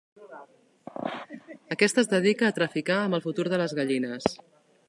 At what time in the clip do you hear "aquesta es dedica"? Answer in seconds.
1.77-2.49